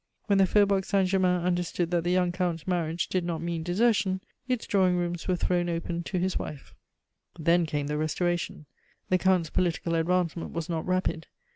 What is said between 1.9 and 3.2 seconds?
that the young Count's marriage